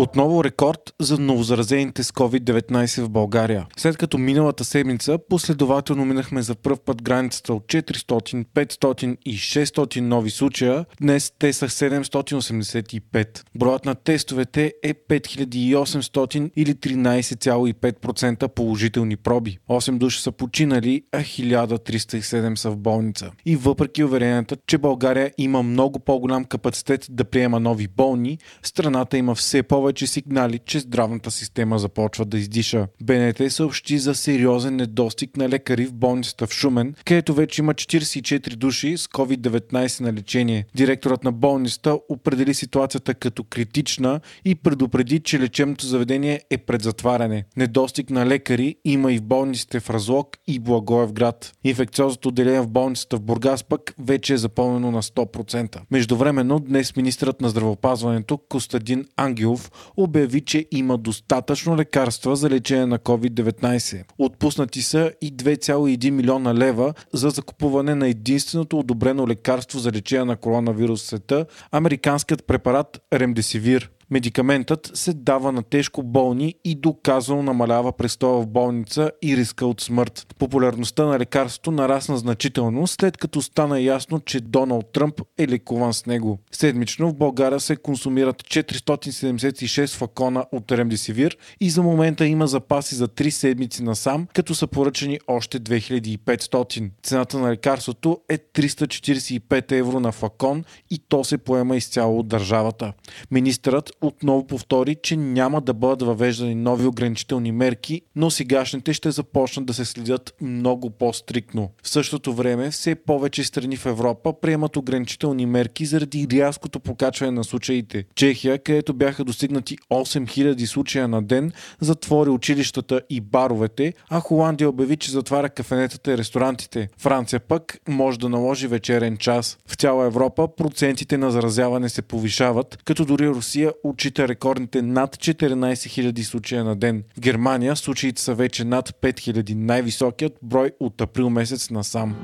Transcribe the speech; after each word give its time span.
Отново 0.00 0.44
рекорд 0.44 0.94
за 1.00 1.18
новозаразените 1.18 2.02
с 2.04 2.12
COVID-19 2.12 3.02
в 3.02 3.08
България. 3.08 3.66
След 3.76 3.96
като 3.96 4.18
миналата 4.18 4.64
седмица 4.64 5.18
последователно 5.28 6.04
минахме 6.04 6.42
за 6.42 6.54
пръв 6.54 6.80
път 6.80 7.02
границата 7.02 7.54
от 7.54 7.62
400, 7.62 8.44
500 8.54 9.16
и 9.26 9.36
600 9.36 10.00
нови 10.00 10.30
случая, 10.30 10.84
днес 11.00 11.32
те 11.38 11.52
са 11.52 11.68
785. 11.68 13.42
Броят 13.54 13.84
на 13.84 13.94
тестовете 13.94 14.72
е 14.82 14.94
5800 14.94 16.50
или 16.56 16.74
13,5% 16.74 18.48
положителни 18.48 19.16
проби. 19.16 19.58
8 19.68 19.98
души 19.98 20.22
са 20.22 20.32
починали, 20.32 21.02
а 21.12 21.18
1307 21.20 22.54
са 22.54 22.70
в 22.70 22.76
болница. 22.76 23.30
И 23.46 23.56
въпреки 23.56 24.04
уверенията, 24.04 24.56
че 24.66 24.78
България 24.78 25.30
има 25.38 25.62
много 25.62 25.98
по-голям 25.98 26.44
капацитет 26.44 27.06
да 27.10 27.24
приема 27.24 27.60
нови 27.60 27.88
болни, 27.88 28.38
страната 28.62 29.18
има 29.18 29.34
все 29.34 29.62
повече 29.62 29.89
повече 29.90 30.06
сигнали, 30.06 30.58
че 30.58 30.80
здравната 30.80 31.30
система 31.30 31.78
започва 31.78 32.24
да 32.24 32.38
издиша. 32.38 32.86
БНТ 33.02 33.52
съобщи 33.52 33.98
за 33.98 34.14
сериозен 34.14 34.76
недостиг 34.76 35.36
на 35.36 35.48
лекари 35.48 35.86
в 35.86 35.92
болницата 35.92 36.46
в 36.46 36.52
Шумен, 36.52 36.94
където 37.04 37.34
вече 37.34 37.62
има 37.62 37.74
44 37.74 38.56
души 38.56 38.96
с 38.96 39.06
COVID-19 39.06 40.00
на 40.00 40.12
лечение. 40.12 40.66
Директорът 40.74 41.24
на 41.24 41.32
болницата 41.32 41.98
определи 42.08 42.54
ситуацията 42.54 43.14
като 43.14 43.44
критична 43.44 44.20
и 44.44 44.54
предупреди, 44.54 45.20
че 45.20 45.40
лечебното 45.40 45.86
заведение 45.86 46.40
е 46.50 46.58
пред 46.58 46.82
затваряне. 46.82 47.44
Недостиг 47.56 48.10
на 48.10 48.26
лекари 48.26 48.76
има 48.84 49.12
и 49.12 49.18
в 49.18 49.22
болниците 49.22 49.80
в 49.80 49.90
Разлог 49.90 50.36
и 50.46 50.58
Благоевград. 50.58 51.52
Инфекциозното 51.64 52.28
отделение 52.28 52.60
в 52.60 52.68
болницата 52.68 53.16
в 53.16 53.20
Бургас 53.20 53.64
пък 53.64 53.94
вече 53.98 54.34
е 54.34 54.36
запълнено 54.36 54.90
на 54.90 55.02
100%. 55.02 55.78
Междувременно 55.90 56.58
днес 56.60 56.96
министрът 56.96 57.40
на 57.40 57.48
здравеопазването 57.48 58.38
Костадин 58.38 59.04
Ангелов 59.16 59.69
обяви, 59.96 60.40
че 60.40 60.66
има 60.70 60.98
достатъчно 60.98 61.76
лекарства 61.76 62.36
за 62.36 62.50
лечение 62.50 62.86
на 62.86 62.98
COVID-19. 62.98 64.04
Отпуснати 64.18 64.82
са 64.82 65.12
и 65.20 65.36
2,1 65.36 66.10
милиона 66.10 66.54
лева 66.54 66.94
за 67.12 67.30
закупуване 67.30 67.94
на 67.94 68.08
единственото 68.08 68.78
одобрено 68.78 69.28
лекарство 69.28 69.78
за 69.78 69.92
лечение 69.92 70.24
на 70.24 70.36
коронавирус 70.36 71.02
в 71.02 71.06
света– 71.06 71.46
американският 71.72 72.46
препарат 72.46 73.00
Ремдесивир. 73.12 73.90
Медикаментът 74.10 74.90
се 74.94 75.12
дава 75.12 75.52
на 75.52 75.62
тежко 75.62 76.02
болни 76.02 76.54
и 76.64 76.74
доказано 76.74 77.42
намалява 77.42 77.92
престоя 77.92 78.42
в 78.42 78.46
болница 78.46 79.10
и 79.22 79.36
риска 79.36 79.66
от 79.66 79.80
смърт. 79.80 80.26
Популярността 80.38 81.04
на 81.04 81.18
лекарството 81.18 81.70
нарасна 81.70 82.18
значително, 82.18 82.86
след 82.86 83.16
като 83.16 83.42
стана 83.42 83.80
ясно, 83.80 84.20
че 84.20 84.40
Доналд 84.40 84.92
Тръмп 84.92 85.20
е 85.38 85.48
лекуван 85.48 85.94
с 85.94 86.06
него. 86.06 86.38
Седмично 86.52 87.08
в 87.08 87.14
България 87.14 87.60
се 87.60 87.76
консумират 87.76 88.42
476 88.42 89.96
факона 89.96 90.44
от 90.52 90.72
ремдесивир 90.72 91.38
и 91.60 91.70
за 91.70 91.82
момента 91.82 92.26
има 92.26 92.46
запаси 92.46 92.94
за 92.94 93.08
3 93.08 93.30
седмици 93.30 93.82
насам, 93.82 94.26
като 94.34 94.54
са 94.54 94.66
поръчани 94.66 95.20
още 95.26 95.60
2500. 95.60 96.90
Цената 97.02 97.38
на 97.38 97.50
лекарството 97.50 98.20
е 98.28 98.38
345 98.38 99.72
евро 99.72 100.00
на 100.00 100.12
факон 100.12 100.64
и 100.90 100.98
то 101.08 101.24
се 101.24 101.38
поема 101.38 101.76
изцяло 101.76 102.18
от 102.18 102.28
държавата. 102.28 102.92
Министърът 103.30 103.90
отново 104.00 104.46
повтори, 104.46 104.96
че 105.02 105.16
няма 105.16 105.60
да 105.60 105.74
бъдат 105.74 106.02
въвеждани 106.02 106.54
нови 106.54 106.86
ограничителни 106.86 107.52
мерки, 107.52 108.02
но 108.16 108.30
сегашните 108.30 108.92
ще 108.92 109.10
започнат 109.10 109.66
да 109.66 109.74
се 109.74 109.84
следят 109.84 110.34
много 110.40 110.90
по-стрикно. 110.90 111.70
В 111.82 111.88
същото 111.88 112.34
време 112.34 112.70
все 112.70 112.94
повече 112.94 113.44
страни 113.44 113.76
в 113.76 113.86
Европа 113.86 114.32
приемат 114.40 114.76
ограничителни 114.76 115.46
мерки 115.46 115.86
заради 115.86 116.26
рязкото 116.32 116.80
покачване 116.80 117.32
на 117.32 117.44
случаите. 117.44 118.04
Чехия, 118.14 118.58
където 118.58 118.94
бяха 118.94 119.24
достигнати 119.24 119.76
8000 119.90 120.64
случая 120.64 121.08
на 121.08 121.22
ден, 121.22 121.52
затвори 121.80 122.30
училищата 122.30 123.00
и 123.10 123.20
баровете, 123.20 123.94
а 124.08 124.20
Холандия 124.20 124.68
обяви, 124.68 124.96
че 124.96 125.10
затваря 125.10 125.48
кафенетата 125.48 126.12
и 126.12 126.18
ресторантите. 126.18 126.88
Франция 126.98 127.40
пък 127.40 127.80
може 127.88 128.18
да 128.18 128.28
наложи 128.28 128.66
вечерен 128.66 129.16
час. 129.16 129.58
В 129.66 129.74
цяла 129.74 130.06
Европа 130.06 130.48
процентите 130.56 131.18
на 131.18 131.30
заразяване 131.30 131.88
се 131.88 132.02
повишават, 132.02 132.78
като 132.84 133.04
дори 133.10 133.28
Русия 133.28 133.72
отчита 133.84 134.28
рекордните 134.28 134.82
над 134.82 135.16
14 135.16 136.12
000 136.12 136.22
случая 136.22 136.64
на 136.64 136.76
ден. 136.76 137.04
В 137.16 137.20
Германия 137.20 137.76
случаите 137.76 138.22
са 138.22 138.34
вече 138.34 138.64
над 138.64 138.90
5000, 138.90 139.54
най-високият 139.54 140.32
брой 140.42 140.70
от 140.80 141.00
април 141.00 141.30
месец 141.30 141.70
насам. 141.70 142.16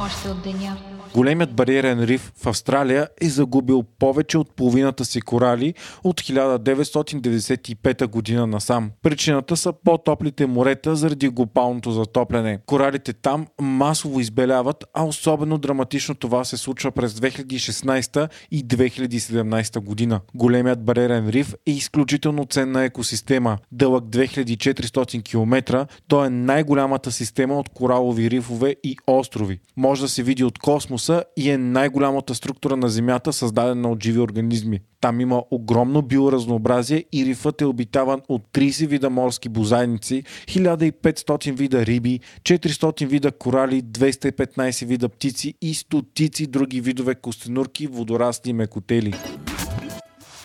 Още 0.00 0.28
от 0.28 0.42
деня. 0.42 0.76
Големият 1.14 1.54
бариерен 1.54 2.04
риф 2.04 2.32
в 2.36 2.46
Австралия 2.46 3.08
е 3.20 3.28
загубил 3.28 3.82
повече 3.98 4.38
от 4.38 4.56
половината 4.56 5.04
си 5.04 5.20
корали 5.20 5.74
от 6.04 6.20
1995 6.20 8.06
година 8.06 8.46
насам. 8.46 8.90
Причината 9.02 9.56
са 9.56 9.72
по-топлите 9.72 10.46
морета 10.46 10.96
заради 10.96 11.28
глобалното 11.28 11.90
затопляне. 11.90 12.58
Коралите 12.66 13.12
там 13.12 13.46
масово 13.60 14.20
избеляват, 14.20 14.84
а 14.94 15.04
особено 15.04 15.58
драматично 15.58 16.14
това 16.14 16.44
се 16.44 16.56
случва 16.56 16.90
през 16.90 17.12
2016 17.12 18.28
и 18.50 18.66
2017 18.66 19.80
година. 19.80 20.20
Големият 20.34 20.84
бариерен 20.84 21.28
риф 21.28 21.54
е 21.66 21.70
изключително 21.70 22.44
ценна 22.44 22.84
екосистема. 22.84 23.58
Дълъг 23.72 24.04
2400 24.04 25.24
км, 25.24 25.86
той 26.08 26.26
е 26.26 26.30
най-голямата 26.30 27.12
система 27.12 27.58
от 27.58 27.68
коралови 27.68 28.30
рифове 28.30 28.76
и 28.84 28.96
острови. 29.06 29.60
Може 29.76 30.02
да 30.02 30.08
се 30.08 30.22
види 30.22 30.44
от 30.44 30.58
космос 30.58 31.01
космоса 31.02 31.24
и 31.36 31.50
е 31.50 31.58
най-голямата 31.58 32.34
структура 32.34 32.76
на 32.76 32.88
Земята, 32.88 33.32
създадена 33.32 33.90
от 33.90 34.02
живи 34.02 34.20
организми. 34.20 34.80
Там 35.00 35.20
има 35.20 35.42
огромно 35.50 36.02
биоразнообразие 36.02 37.04
и 37.12 37.26
рифът 37.26 37.60
е 37.60 37.64
обитаван 37.64 38.20
от 38.28 38.42
30 38.52 38.86
вида 38.86 39.10
морски 39.10 39.48
бозайници, 39.48 40.22
1500 40.46 41.52
вида 41.52 41.86
риби, 41.86 42.20
400 42.42 43.06
вида 43.06 43.32
корали, 43.32 43.82
215 43.82 44.86
вида 44.86 45.08
птици 45.08 45.54
и 45.62 45.74
стотици 45.74 46.46
други 46.46 46.80
видове 46.80 47.14
костенурки, 47.14 47.86
водорасти 47.86 48.50
и 48.50 48.52
мекотели. 48.52 49.14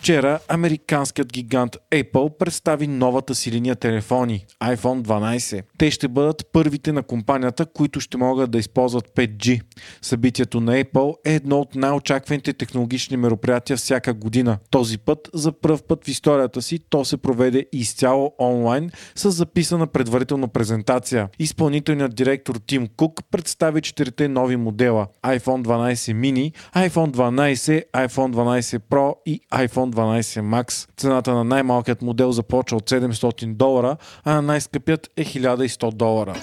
Вчера 0.08 0.40
американският 0.48 1.32
гигант 1.32 1.76
Apple 1.92 2.38
представи 2.38 2.86
новата 2.86 3.34
си 3.34 3.52
линия 3.52 3.76
телефони 3.76 4.46
iPhone 4.62 5.02
12. 5.02 5.62
Те 5.78 5.90
ще 5.90 6.08
бъдат 6.08 6.46
първите 6.52 6.92
на 6.92 7.02
компанията, 7.02 7.66
които 7.66 8.00
ще 8.00 8.16
могат 8.16 8.50
да 8.50 8.58
използват 8.58 9.08
5G. 9.16 9.60
Събитието 10.02 10.60
на 10.60 10.84
Apple 10.84 11.14
е 11.26 11.34
едно 11.34 11.60
от 11.60 11.74
най-очакваните 11.74 12.52
технологични 12.52 13.16
мероприятия 13.16 13.76
всяка 13.76 14.14
година. 14.14 14.58
Този 14.70 14.98
път, 14.98 15.30
за 15.34 15.52
първ 15.52 15.78
път 15.88 16.04
в 16.04 16.08
историята 16.08 16.62
си, 16.62 16.78
то 16.90 17.04
се 17.04 17.16
проведе 17.16 17.66
изцяло 17.72 18.34
онлайн 18.38 18.90
с 19.14 19.30
записана 19.30 19.86
предварителна 19.86 20.48
презентация. 20.48 21.28
Изпълнителният 21.38 22.14
директор 22.14 22.54
Тим 22.66 22.88
Кук 22.96 23.20
представи 23.30 23.80
четирите 23.80 24.28
нови 24.28 24.56
модела 24.56 25.06
iPhone 25.24 25.62
12 25.62 25.94
mini, 25.94 26.52
iPhone 26.88 27.10
12, 27.10 27.84
iPhone 27.92 28.32
12 28.32 28.78
Pro 28.90 29.14
и 29.26 29.40
iPhone 29.52 29.90
12 29.90 29.97
Max. 29.98 30.88
Цената 30.96 31.34
на 31.34 31.44
най-малкият 31.44 32.02
модел 32.02 32.32
започва 32.32 32.76
от 32.76 32.90
700 32.90 33.54
долара, 33.54 33.96
а 34.24 34.34
на 34.34 34.42
най-скъпият 34.42 35.10
е 35.16 35.24
1100 35.24 35.94
долара. 35.94 36.34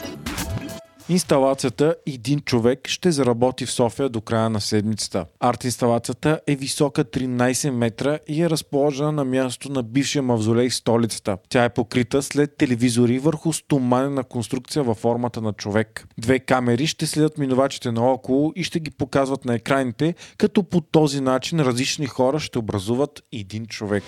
Инсталацията 1.09 1.95
Един 2.07 2.39
човек 2.39 2.87
ще 2.87 3.11
заработи 3.11 3.65
в 3.65 3.71
София 3.71 4.09
до 4.09 4.21
края 4.21 4.49
на 4.49 4.61
седмицата. 4.61 5.25
Арт 5.39 5.63
инсталацията 5.63 6.39
е 6.47 6.55
висока 6.55 7.05
13 7.05 7.69
метра 7.69 8.19
и 8.27 8.41
е 8.41 8.49
разположена 8.49 9.11
на 9.11 9.25
място 9.25 9.71
на 9.71 9.83
бившия 9.83 10.21
мавзолей 10.21 10.69
в 10.69 10.75
столицата. 10.75 11.37
Тя 11.49 11.63
е 11.63 11.73
покрита 11.73 12.21
след 12.21 12.57
телевизори 12.57 13.19
върху 13.19 13.53
стоманена 13.53 14.23
конструкция 14.23 14.83
във 14.83 14.97
формата 14.97 15.41
на 15.41 15.53
човек. 15.53 16.07
Две 16.17 16.39
камери 16.39 16.87
ще 16.87 17.05
следят 17.05 17.37
минувачите 17.37 17.91
наоколо 17.91 18.53
и 18.55 18.63
ще 18.63 18.79
ги 18.79 18.91
показват 18.91 19.45
на 19.45 19.55
екраните, 19.55 20.15
като 20.37 20.63
по 20.63 20.81
този 20.81 21.21
начин 21.21 21.59
различни 21.59 22.05
хора 22.05 22.39
ще 22.39 22.59
образуват 22.59 23.23
един 23.31 23.65
човек. 23.65 24.03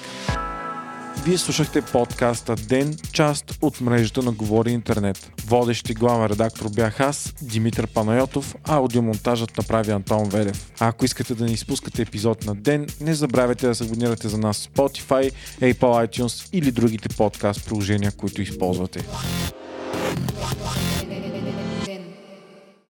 Вие 1.26 1.38
слушахте 1.38 1.82
подкаста 1.82 2.56
Ден, 2.56 2.98
част 3.12 3.58
от 3.62 3.82
мрежата 3.82 4.22
на 4.22 4.32
Говори 4.32 4.72
Интернет. 4.72 5.32
Водещи 5.48 5.94
главен 5.94 6.28
редактор 6.28 6.70
бях 6.76 7.00
аз, 7.00 7.34
Димитър 7.42 7.88
Панайотов, 7.88 8.56
а 8.64 8.76
аудиомонтажът 8.76 9.58
направи 9.58 9.92
Антон 9.92 10.30
Велев. 10.30 10.72
А 10.80 10.88
ако 10.88 11.06
искате 11.06 11.36
да 11.36 11.46
не 11.46 11.52
изпускате 11.52 12.02
епизод 12.02 12.46
на 12.46 12.56
ден, 12.56 12.88
не 13.02 13.14
забравяйте 13.14 13.68
да 13.68 13.76
се 13.76 13.84
абонирате 13.84 14.28
за 14.28 14.38
нас 14.38 14.58
в 14.58 14.78
Spotify, 14.78 15.32
Apple 15.62 16.08
iTunes 16.08 16.50
или 16.54 16.72
другите 16.72 17.10
подкаст 17.10 17.66
приложения, 17.66 18.12
които 18.12 18.42
използвате. 18.42 19.06